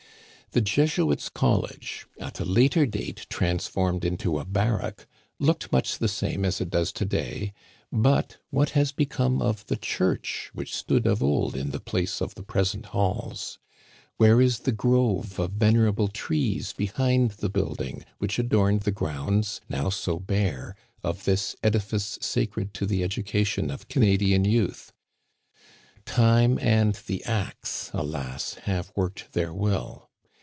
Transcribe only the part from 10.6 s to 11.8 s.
stood of old in the